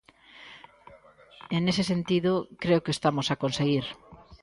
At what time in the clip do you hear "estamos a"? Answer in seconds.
2.97-3.39